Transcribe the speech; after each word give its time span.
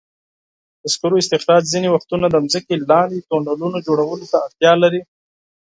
د 0.81 0.83
سکرو 0.93 1.21
استخراج 1.21 1.63
ځینې 1.73 1.87
وختونه 1.91 2.25
د 2.29 2.35
ځمکې 2.51 2.75
لاندې 2.89 3.15
د 3.21 3.25
تونلونو 3.29 3.77
جوړولو 3.87 4.25
ته 4.31 4.37
اړتیا 4.45 4.73
لري. 4.83 5.01